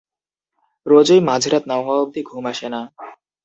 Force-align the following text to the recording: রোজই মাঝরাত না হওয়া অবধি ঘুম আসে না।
রোজই 0.85 1.19
মাঝরাত 1.19 1.63
না 1.67 1.75
হওয়া 1.77 2.01
অবধি 2.01 2.21
ঘুম 2.23 2.43
আসে 2.45 2.67
না। 2.69 2.81